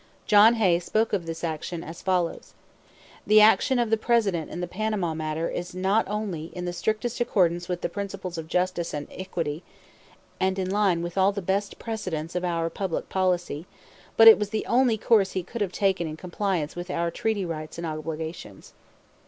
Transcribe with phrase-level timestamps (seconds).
[0.25, 2.55] John Hay spoke of this action as follows:
[3.27, 7.21] "The action of the President in the Panama matter is not only in the strictest
[7.21, 9.61] accordance with the principles of justice and equity,
[10.39, 13.67] and in line with all the best precedents of our public policy,
[14.17, 17.45] but it was the only course he could have taken in compliance with our treaty
[17.45, 18.73] rights and obligations."